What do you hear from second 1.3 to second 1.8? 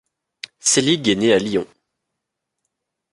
à Lyon.